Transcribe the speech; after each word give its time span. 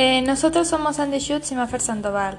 Eh, 0.00 0.22
nosotros 0.22 0.68
somos 0.68 1.00
Andy 1.00 1.18
Schutz 1.18 1.50
y 1.50 1.56
Maffer 1.56 1.80
Sandoval. 1.80 2.38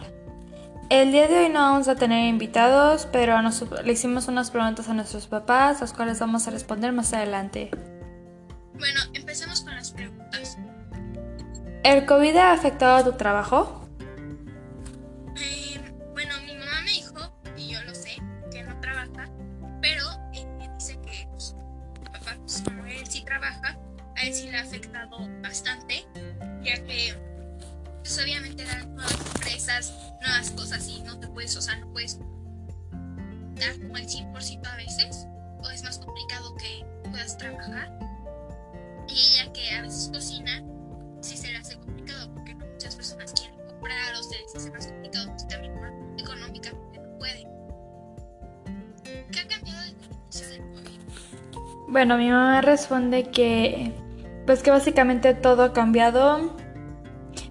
El 0.89 1.11
día 1.11 1.27
de 1.27 1.39
hoy 1.39 1.49
no 1.49 1.59
vamos 1.59 1.89
a 1.89 1.95
tener 1.97 2.29
invitados, 2.29 3.05
pero 3.11 3.41
nos, 3.41 3.65
le 3.83 3.91
hicimos 3.91 4.29
unas 4.29 4.49
preguntas 4.49 4.87
a 4.87 4.93
nuestros 4.93 5.27
papás, 5.27 5.81
las 5.81 5.91
cuales 5.91 6.21
vamos 6.21 6.47
a 6.47 6.51
responder 6.51 6.93
más 6.93 7.11
adelante. 7.11 7.69
Bueno, 8.75 9.01
empecemos 9.13 9.59
con 9.59 9.75
las 9.75 9.91
preguntas. 9.91 10.57
¿El 11.83 12.05
COVID 12.05 12.33
ha 12.37 12.53
afectado 12.53 12.95
a 12.95 13.03
tu 13.03 13.11
trabajo? 13.17 13.85
Eh, 15.35 15.81
bueno, 16.13 16.35
mi 16.45 16.55
mamá 16.55 16.81
me 16.85 16.91
dijo, 16.91 17.13
y 17.57 17.73
yo 17.73 17.83
lo 17.83 17.93
sé, 17.93 18.21
que 18.53 18.63
no 18.63 18.79
trabaja, 18.79 19.29
pero 19.81 20.05
eh, 20.31 20.47
dice 20.77 20.97
que 21.01 21.27
pues, 21.31 21.57
papá, 22.05 22.37
pues, 22.39 22.63
como 22.63 22.85
él 22.85 23.05
sí 23.05 23.21
trabaja, 23.25 23.77
a 24.15 24.21
él 24.23 24.33
sí 24.33 24.49
le 24.49 24.59
ha 24.59 24.61
afectado 24.61 25.27
bastante, 25.41 26.07
ya 26.63 26.81
que 26.85 27.27
pues, 28.09 28.23
obviamente 28.23 28.65
dan 28.65 28.95
nuevas 28.95 29.19
empresas, 29.35 29.93
nuevas 30.21 30.49
cosas 30.51 30.87
y 30.87 31.03
no 31.03 31.19
te 31.19 31.27
puedes, 31.27 31.55
o 31.55 31.61
sea, 31.61 31.75
no 31.77 31.91
puedes 31.93 32.17
dar 32.17 33.79
como 33.79 33.97
el 33.97 34.07
100% 34.07 34.67
a 34.67 34.75
veces, 34.77 35.27
o 35.61 35.69
es 35.69 35.83
más 35.83 35.99
complicado 35.99 36.55
que 36.55 36.83
puedas 37.11 37.37
trabajar. 37.37 37.99
Y 39.07 39.13
ella 39.13 39.53
que 39.53 39.69
a 39.75 39.83
veces 39.83 40.09
cocina, 40.11 40.63
sí 41.21 41.37
se 41.37 41.51
le 41.51 41.57
hace 41.57 41.75
complicado 41.77 42.33
porque 42.33 42.55
no 42.55 42.65
muchas 42.65 42.95
personas 42.95 43.31
quieren 43.33 43.55
comprar 43.67 44.15
o 44.15 44.23
se 44.23 44.39
les 44.39 44.55
hace 44.55 44.71
más 44.71 44.87
complicado 44.87 45.29
pues, 45.29 45.47
también 45.47 45.73
económicamente 46.17 46.99
no 46.99 47.17
pueden. 47.19 47.47
¿Qué 49.31 49.39
ha 49.39 49.47
cambiado 49.47 49.81
desde 50.31 50.55
el? 50.55 50.63
Bueno, 51.87 52.17
mi 52.17 52.29
mamá 52.29 52.61
responde 52.61 53.29
que 53.29 53.93
pues 54.47 54.63
que 54.63 54.71
básicamente 54.71 55.35
todo 55.35 55.61
ha 55.61 55.73
cambiado. 55.73 56.57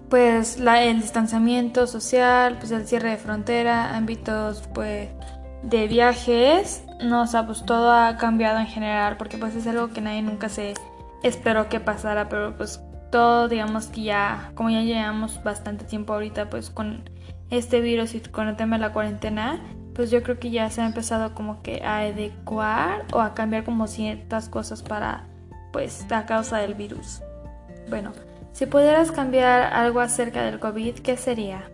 Pues 0.09 0.59
la, 0.59 0.83
el 0.83 1.01
distanciamiento 1.01 1.85
social, 1.85 2.57
pues 2.57 2.71
el 2.71 2.87
cierre 2.87 3.11
de 3.11 3.17
frontera, 3.17 3.95
ámbitos 3.95 4.67
pues 4.73 5.09
de 5.61 5.87
viajes, 5.87 6.83
no, 7.03 7.23
o 7.23 7.27
sea, 7.27 7.45
pues 7.45 7.63
todo 7.65 7.91
ha 7.91 8.17
cambiado 8.17 8.59
en 8.59 8.67
general, 8.67 9.17
porque 9.17 9.37
pues 9.37 9.55
es 9.55 9.67
algo 9.67 9.89
que 9.89 10.01
nadie 10.01 10.21
nunca 10.21 10.49
se 10.49 10.73
esperó 11.21 11.69
que 11.69 11.79
pasara, 11.79 12.29
pero 12.29 12.55
pues 12.57 12.81
todo, 13.11 13.47
digamos 13.47 13.87
que 13.87 14.03
ya, 14.03 14.51
como 14.55 14.69
ya 14.69 14.81
llevamos 14.81 15.43
bastante 15.43 15.85
tiempo 15.85 16.13
ahorita, 16.13 16.49
pues 16.49 16.69
con 16.69 17.03
este 17.49 17.81
virus 17.81 18.15
y 18.15 18.21
con 18.21 18.47
el 18.47 18.55
tema 18.55 18.77
de 18.77 18.81
la 18.81 18.93
cuarentena, 18.93 19.61
pues 19.95 20.11
yo 20.11 20.23
creo 20.23 20.39
que 20.39 20.51
ya 20.51 20.69
se 20.69 20.81
ha 20.81 20.85
empezado 20.85 21.33
como 21.33 21.61
que 21.61 21.83
a 21.83 21.99
adecuar 21.99 23.05
o 23.11 23.19
a 23.19 23.33
cambiar 23.33 23.63
como 23.63 23.87
ciertas 23.87 24.47
cosas 24.47 24.81
para, 24.81 25.25
pues, 25.73 26.05
la 26.09 26.25
causa 26.25 26.57
del 26.57 26.73
virus. 26.73 27.21
Bueno, 27.89 28.13
si 28.53 28.65
pudieras 28.65 29.11
cambiar 29.11 29.73
algo 29.73 29.99
acerca 29.99 30.43
del 30.43 30.59
COVID, 30.59 30.99
¿qué 30.99 31.17
sería? 31.17 31.69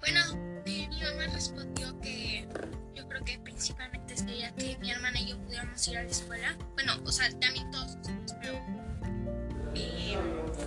Bueno, 0.00 0.20
eh, 0.66 0.88
mi 0.88 1.02
mamá 1.02 1.32
respondió 1.32 1.98
que 2.00 2.48
yo 2.94 3.08
creo 3.08 3.24
que 3.24 3.38
principalmente 3.38 4.16
sería 4.16 4.54
que 4.54 4.76
mi 4.78 4.90
hermana 4.90 5.20
y 5.20 5.30
yo 5.30 5.38
pudiéramos 5.38 5.88
ir 5.88 5.98
a 5.98 6.02
la 6.02 6.10
escuela. 6.10 6.56
Bueno, 6.74 6.92
o 7.04 7.12
sea, 7.12 7.28
también 7.40 7.70
todos 7.70 7.96
pero 8.40 8.54
eh, 9.74 10.16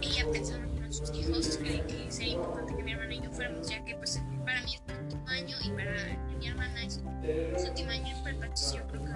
ella 0.01 0.25
pensando 0.31 0.83
en 0.83 0.93
sus 0.93 1.13
hijos, 1.13 1.57
cree 1.57 1.85
que 1.85 2.11
sería 2.11 2.33
importante 2.33 2.75
que 2.75 2.83
mi 2.83 2.91
hermana 2.91 3.13
y 3.13 3.21
yo 3.21 3.31
fuéramos, 3.31 3.69
ya 3.69 3.83
que 3.85 3.95
pues 3.95 4.21
para 4.43 4.61
mí 4.63 4.75
es 4.75 4.81
mi 4.87 5.03
último 5.03 5.27
año 5.27 5.57
y 5.63 5.69
para 5.69 6.35
mi 6.39 6.47
hermana 6.47 6.83
es 6.83 6.95
su 6.95 7.67
último 7.67 7.91
año 7.91 8.15
en 8.17 8.23
prepa, 8.23 8.47
yo 8.47 8.87
creo 8.87 9.03
que 9.03 9.09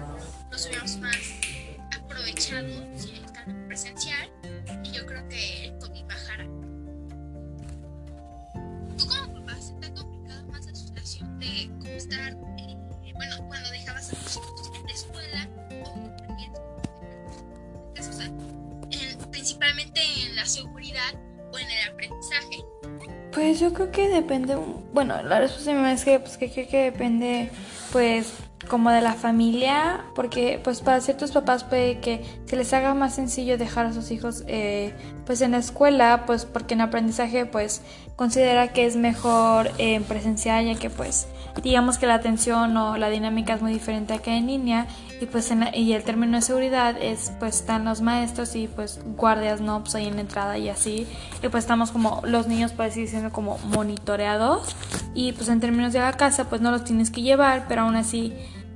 nos 0.50 0.66
hubiéramos 0.66 0.96
más 0.98 1.16
aprovechado 1.96 2.68
principalmente 19.44 20.00
en 20.26 20.36
la 20.36 20.46
seguridad 20.46 21.14
o 21.52 21.58
en 21.58 21.70
el 21.70 21.92
aprendizaje? 21.92 22.64
Pues 23.30 23.60
yo 23.60 23.74
creo 23.74 23.90
que 23.90 24.08
depende, 24.08 24.56
bueno, 24.94 25.22
la 25.22 25.40
respuesta 25.40 25.92
es 25.92 26.02
que, 26.02 26.18
pues, 26.18 26.38
que 26.38 26.50
creo 26.50 26.66
que 26.66 26.84
depende, 26.84 27.50
pues, 27.92 28.32
como 28.68 28.90
de 28.90 29.00
la 29.00 29.14
familia, 29.14 30.04
porque, 30.14 30.60
pues, 30.62 30.80
para 30.80 31.00
ciertos 31.00 31.32
papás 31.32 31.64
puede 31.64 32.00
que 32.00 32.24
se 32.46 32.56
les 32.56 32.72
haga 32.72 32.94
más 32.94 33.14
sencillo 33.14 33.58
dejar 33.58 33.86
a 33.86 33.92
sus 33.92 34.10
hijos, 34.10 34.44
eh, 34.46 34.94
pues, 35.26 35.40
en 35.40 35.52
la 35.52 35.58
escuela, 35.58 36.24
pues, 36.26 36.44
porque 36.44 36.74
en 36.74 36.80
aprendizaje, 36.80 37.46
pues, 37.46 37.82
considera 38.16 38.68
que 38.68 38.86
es 38.86 38.96
mejor 38.96 39.68
eh, 39.78 39.94
en 39.94 40.04
presencial, 40.04 40.64
ya 40.64 40.74
que, 40.76 40.90
pues, 40.90 41.26
digamos 41.62 41.98
que 41.98 42.06
la 42.06 42.14
atención 42.14 42.76
o 42.76 42.96
la 42.96 43.08
dinámica 43.10 43.54
es 43.54 43.62
muy 43.62 43.72
diferente 43.72 44.14
acá 44.14 44.34
en 44.34 44.46
línea, 44.46 44.86
y, 45.20 45.26
pues, 45.26 45.50
en 45.50 45.64
y 45.74 45.92
el 45.92 46.02
término 46.02 46.36
de 46.36 46.42
seguridad 46.42 46.96
es, 47.00 47.32
pues, 47.38 47.56
están 47.56 47.84
los 47.84 48.00
maestros 48.00 48.56
y, 48.56 48.68
pues, 48.68 49.00
guardias, 49.16 49.60
¿no? 49.60 49.80
Pues, 49.80 49.94
ahí 49.94 50.06
en 50.06 50.18
entrada 50.18 50.58
y 50.58 50.68
así, 50.68 51.06
y, 51.42 51.48
pues, 51.48 51.64
estamos 51.64 51.90
como, 51.90 52.20
los 52.24 52.46
niños, 52.46 52.72
por 52.72 52.86
así 52.86 53.02
decirlo, 53.02 53.30
como 53.30 53.58
monitoreados, 53.58 54.76
y, 55.14 55.32
pues, 55.32 55.48
en 55.48 55.60
términos 55.60 55.92
de 55.92 56.00
la 56.00 56.12
casa, 56.12 56.48
pues, 56.48 56.60
no 56.60 56.70
los 56.70 56.84
tienes 56.84 57.10
que 57.10 57.22
llevar, 57.22 57.66
pero 57.68 57.82
aún 57.82 57.96
así, 57.96 58.34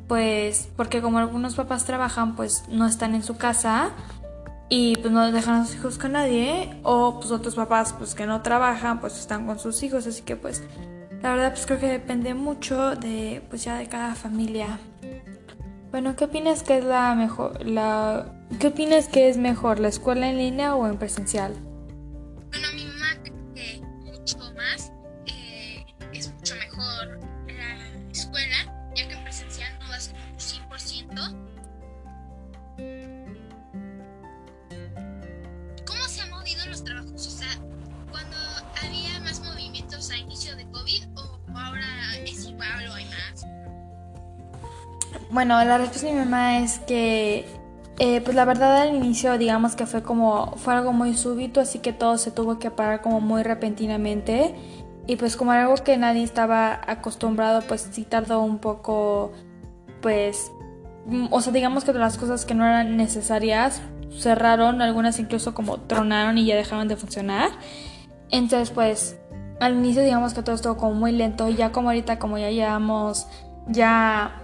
pues 0.08 0.70
porque 0.74 1.02
como 1.02 1.18
algunos 1.18 1.54
papás 1.54 1.84
trabajan 1.84 2.34
pues 2.34 2.64
no 2.68 2.86
están 2.86 3.14
en 3.14 3.22
su 3.22 3.36
casa 3.36 3.90
y 4.70 4.96
pues 4.96 5.12
no 5.12 5.30
dejan 5.30 5.60
a 5.60 5.66
sus 5.66 5.76
hijos 5.76 5.98
con 5.98 6.12
nadie 6.12 6.70
o 6.82 7.20
pues 7.20 7.30
otros 7.30 7.54
papás 7.54 7.94
pues 7.96 8.14
que 8.14 8.26
no 8.26 8.42
trabajan 8.42 9.00
pues 9.00 9.18
están 9.18 9.46
con 9.46 9.58
sus 9.58 9.82
hijos. 9.82 10.06
Así 10.06 10.22
que 10.22 10.34
pues 10.34 10.64
la 11.22 11.32
verdad 11.32 11.50
pues 11.52 11.66
creo 11.66 11.78
que 11.78 11.88
depende 11.88 12.34
mucho 12.34 12.96
de 12.96 13.42
pues 13.50 13.64
ya 13.64 13.76
de 13.76 13.86
cada 13.86 14.14
familia. 14.14 14.78
Bueno 15.90 16.16
qué 16.16 16.24
opinas 16.24 16.62
que 16.62 16.78
es 16.78 16.84
la 16.84 17.14
mejor 17.14 17.64
la 17.66 18.32
qué 18.58 18.68
opinas 18.68 19.08
que 19.08 19.28
es 19.28 19.36
mejor 19.36 19.78
la 19.78 19.88
escuela 19.88 20.28
en 20.28 20.38
línea 20.38 20.74
o 20.74 20.86
en 20.86 20.96
presencial 20.96 21.52
o 40.28 41.58
ahora 41.58 41.86
es 42.24 42.46
igual 42.46 42.88
o 42.88 42.94
hay 42.94 43.04
más. 43.06 43.46
Bueno, 45.30 45.62
la 45.64 45.78
respuesta 45.78 46.06
de 46.06 46.14
mi 46.14 46.20
mamá 46.20 46.58
es 46.58 46.78
que, 46.80 47.46
eh, 47.98 48.20
pues 48.22 48.36
la 48.36 48.44
verdad 48.44 48.82
al 48.82 48.94
inicio, 48.94 49.36
digamos 49.38 49.74
que 49.74 49.86
fue 49.86 50.02
como, 50.02 50.56
fue 50.56 50.74
algo 50.74 50.92
muy 50.92 51.14
súbito, 51.14 51.60
así 51.60 51.80
que 51.80 51.92
todo 51.92 52.18
se 52.18 52.30
tuvo 52.30 52.58
que 52.58 52.70
parar 52.70 53.02
como 53.02 53.20
muy 53.20 53.42
repentinamente. 53.42 54.54
Y 55.06 55.16
pues 55.16 55.36
como 55.36 55.52
algo 55.52 55.74
que 55.76 55.96
nadie 55.96 56.22
estaba 56.22 56.80
acostumbrado, 56.86 57.62
pues 57.62 57.88
sí 57.90 58.04
tardó 58.04 58.42
un 58.42 58.58
poco, 58.58 59.32
pues, 60.02 60.52
mm, 61.06 61.28
o 61.30 61.40
sea, 61.40 61.52
digamos 61.52 61.84
que 61.84 61.92
las 61.94 62.18
cosas 62.18 62.44
que 62.44 62.54
no 62.54 62.66
eran 62.66 62.96
necesarias 62.98 63.80
cerraron, 64.18 64.82
algunas 64.82 65.18
incluso 65.18 65.54
como 65.54 65.78
tronaron 65.80 66.36
y 66.36 66.44
ya 66.44 66.56
dejaron 66.56 66.88
de 66.88 66.96
funcionar. 66.96 67.50
Entonces, 68.30 68.70
pues, 68.70 69.16
al 69.60 69.74
inicio 69.74 70.02
digamos 70.02 70.34
que 70.34 70.42
todo 70.42 70.54
estuvo 70.54 70.76
como 70.76 70.94
muy 70.94 71.12
lento 71.12 71.48
y 71.48 71.56
ya 71.56 71.72
como 71.72 71.88
ahorita, 71.88 72.18
como 72.18 72.38
ya 72.38 72.50
llevamos 72.50 73.26
ya 73.66 74.42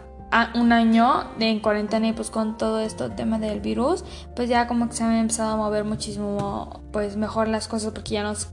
un 0.55 0.73
año 0.73 1.25
de 1.39 1.49
en 1.49 1.61
cuarentena 1.61 2.09
y 2.09 2.13
pues 2.13 2.31
con 2.31 2.59
todo 2.59 2.81
esto 2.81 3.11
tema 3.13 3.39
del 3.39 3.61
virus, 3.61 4.05
pues 4.35 4.49
ya 4.49 4.67
como 4.67 4.89
que 4.89 4.97
se 4.97 5.05
han 5.05 5.15
empezado 5.15 5.53
a 5.53 5.57
mover 5.57 5.85
muchísimo 5.85 6.81
pues 6.93 7.17
mejor 7.17 7.47
las 7.49 7.69
cosas 7.69 7.93
porque 7.93 8.15
ya 8.15 8.23
nos 8.25 8.49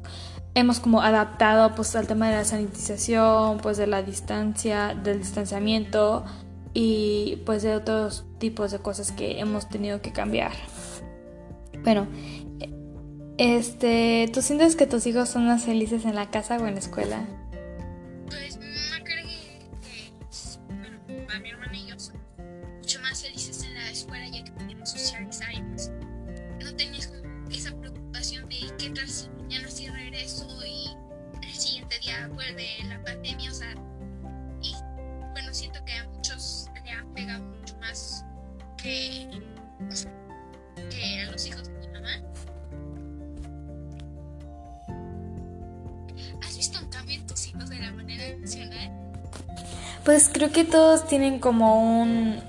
hemos 0.53 0.79
como 0.79 1.01
adaptado 1.01 1.73
pues 1.75 1.95
al 1.95 2.07
tema 2.07 2.29
de 2.29 2.35
la 2.35 2.43
sanitización, 2.43 3.57
pues 3.57 3.77
de 3.77 3.87
la 3.87 4.03
distancia, 4.03 4.93
del 4.93 5.19
distanciamiento 5.19 6.23
y 6.73 7.41
pues 7.45 7.63
de 7.63 7.75
otros 7.75 8.25
tipos 8.37 8.71
de 8.71 8.79
cosas 8.79 9.11
que 9.11 9.39
hemos 9.39 9.67
tenido 9.67 10.01
que 10.01 10.11
cambiar. 10.11 10.51
Bueno, 11.83 12.07
este, 13.37 14.29
¿tú 14.33 14.41
sientes 14.41 14.75
que 14.75 14.87
tus 14.87 15.05
hijos 15.07 15.29
son 15.29 15.47
más 15.47 15.63
felices 15.63 16.05
en 16.05 16.15
la 16.15 16.29
casa 16.29 16.57
o 16.57 16.67
en 16.67 16.73
la 16.75 16.79
escuela? 16.79 17.25
Pues 18.27 18.57
mi 18.57 18.65
mamá 18.65 19.03
que, 19.03 19.69
bueno, 20.75 20.99
para 21.27 21.39
mi 21.39 21.49
hermana 21.49 21.77
y 21.77 21.87
yo 21.87 21.99
somos 21.99 22.21
mucho 22.77 23.01
más 23.01 23.21
felices 23.21 23.63
en 23.63 23.73
la 23.73 23.89
escuela 23.89 24.27
ya 24.27 24.43
que 24.43 24.51
podemos 24.51 24.89
socializar 24.89 25.53
y 25.53 25.61
pues 25.61 25.91
no 26.63 26.75
tenías 26.75 27.07
como 27.07 27.49
esa 27.49 27.75
preocupación 27.75 28.47
de 28.49 28.57
qué 28.77 28.89
tal 28.91 29.07
si 29.07 29.29
mañana 29.29 29.69
sí 29.69 29.87
regreso 29.89 30.47
y 30.65 30.89
el 31.41 31.53
siguiente 31.53 31.99
día 31.99 32.29
vuelve 32.33 32.67
la 32.87 33.03
pandemia, 33.03 33.49
o 33.49 33.53
sea, 33.53 33.73
y 34.61 34.75
bueno, 35.31 35.53
siento 35.53 35.83
que 35.85 35.93
a 35.93 36.07
muchos 36.09 36.69
le 36.83 36.91
ha 36.91 37.05
pegado 37.13 37.43
mucho 37.43 37.75
más 37.77 38.25
que, 38.77 39.29
Pues 50.03 50.29
creo 50.31 50.51
que 50.51 50.63
todos 50.63 51.07
tienen 51.07 51.39
como 51.39 52.01
un... 52.01 52.39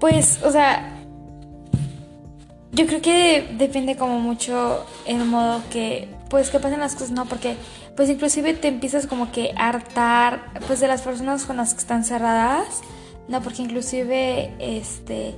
Pues, 0.00 0.42
o 0.42 0.50
sea, 0.50 0.94
yo 2.72 2.86
creo 2.86 3.00
que 3.00 3.54
depende 3.56 3.96
como 3.96 4.18
mucho 4.18 4.84
el 5.06 5.24
modo 5.24 5.62
que, 5.70 6.08
pues, 6.28 6.50
que 6.50 6.58
pasen 6.58 6.80
las 6.80 6.94
cosas, 6.94 7.12
¿no? 7.12 7.26
Porque, 7.26 7.56
pues, 7.96 8.08
inclusive 8.08 8.54
te 8.54 8.68
empiezas 8.68 9.06
como 9.06 9.30
que 9.30 9.52
a 9.56 9.68
hartar, 9.68 10.50
pues, 10.66 10.80
de 10.80 10.88
las 10.88 11.02
personas 11.02 11.44
con 11.44 11.56
las 11.56 11.74
que 11.74 11.80
están 11.80 12.04
cerradas, 12.04 12.80
¿no? 13.28 13.40
Porque 13.42 13.62
inclusive, 13.62 14.54
este, 14.58 15.34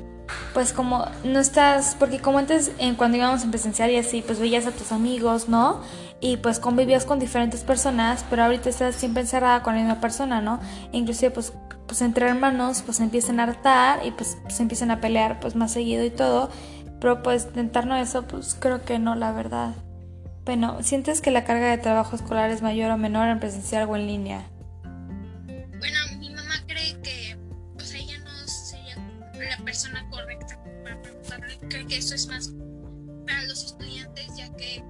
pues, 0.55 0.73
como 0.73 1.06
no 1.25 1.38
estás, 1.38 1.96
porque 1.99 2.19
como 2.19 2.38
antes, 2.38 2.73
en 2.78 2.94
cuando 2.94 3.19
íbamos 3.19 3.44
en 3.44 3.50
presenciar 3.50 3.90
y 3.90 3.96
así, 3.96 4.23
pues, 4.23 4.38
veías 4.38 4.67
a 4.67 4.73
tus 4.73 4.93
amigos, 4.93 5.49
¿no? 5.49 5.81
Y, 6.20 6.38
pues, 6.38 6.58
convivías 6.58 7.05
con 7.05 7.19
diferentes 7.19 7.62
personas, 7.62 8.25
pero 8.31 8.44
ahorita 8.44 8.69
estás 8.69 8.94
siempre 8.94 9.23
encerrada 9.23 9.62
con 9.62 9.75
la 9.75 9.81
misma 9.81 10.00
persona, 10.00 10.40
¿no? 10.40 10.61
E 10.93 10.99
inclusive, 10.99 11.31
pues, 11.31 11.52
pues, 11.87 12.00
entre 12.02 12.28
hermanos, 12.28 12.82
pues, 12.84 13.00
empiezan 13.00 13.40
a 13.40 13.44
hartar 13.44 14.05
y, 14.05 14.11
pues, 14.11 14.38
se 14.49 14.62
empiezan 14.62 14.90
a 14.90 15.00
pelear, 15.00 15.40
pues, 15.40 15.55
más 15.55 15.73
seguido 15.73 16.05
y 16.05 16.11
todo. 16.11 16.50
Pero 17.00 17.22
pues 17.22 17.46
intentarnos 17.46 18.00
eso, 18.00 18.22
pues 18.22 18.56
creo 18.58 18.82
que 18.82 18.99
no, 18.99 19.14
la 19.14 19.32
verdad. 19.32 19.75
Bueno, 20.44 20.82
¿sientes 20.82 21.20
que 21.20 21.31
la 21.31 21.44
carga 21.44 21.67
de 21.69 21.79
trabajo 21.79 22.17
escolar 22.17 22.50
es 22.50 22.62
mayor 22.62 22.90
o 22.90 22.96
menor 22.96 23.29
en 23.29 23.40
presencial 23.40 23.88
o 23.88 23.96
en 23.96 24.06
línea? 24.06 24.44
La 29.58 29.64
persona 29.64 30.08
correcta 30.11 30.58
para 30.82 31.00
preguntarle. 31.03 31.58
Creo 31.69 31.87
que 31.87 31.97
eso 31.99 32.14
es 32.14 32.26
más 32.26 32.53
para 33.26 33.43
los 33.44 33.64
estudiantes, 33.64 34.37
ya 34.37 34.55
que, 34.56 34.85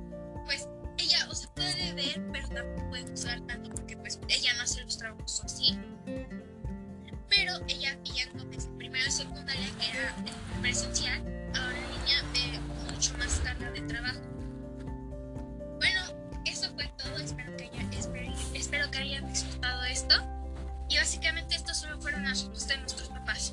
pues, 0.44 0.68
ella, 0.98 1.26
o 1.30 1.34
sea, 1.34 1.48
puede 1.54 1.92
ver, 1.94 2.22
pero 2.32 2.48
tampoco 2.48 2.88
puede 2.90 3.06
juzgar 3.08 3.40
tanto 3.46 3.70
porque, 3.70 3.96
pues, 3.96 4.20
ella 4.28 4.54
no 4.54 4.62
hace 4.62 4.82
los 4.82 4.98
trabajos 4.98 5.42
así. 5.44 5.78
Pero 7.28 7.52
ella, 7.68 7.98
ella 8.04 8.30
comenzó 8.38 8.70
primero 8.76 9.10
secundaria, 9.10 9.66
que 9.80 9.90
era 9.90 10.14
presencial, 10.60 11.20
ahora 11.54 11.76
línea 11.98 12.22
ve 12.32 12.92
mucho 12.92 13.16
más 13.18 13.40
carga 13.40 13.70
de 13.72 13.80
trabajo. 13.82 14.20
Bueno, 15.76 16.00
eso 16.44 16.72
fue 16.74 16.88
todo. 16.96 17.16
Espero 17.16 17.56
que, 17.56 17.64
haya, 17.64 17.98
espero, 17.98 18.34
espero 18.54 18.90
que 18.90 18.98
hayan 18.98 19.28
disfrutado 19.28 19.84
esto. 19.84 20.14
Y 20.88 20.96
básicamente 20.96 21.56
estos 21.56 21.78
solo 21.78 22.00
fueron 22.00 22.22
las 22.22 22.42
respuestas 22.42 22.68
de 22.68 22.78
nuestros 22.78 23.08
papás. 23.08 23.52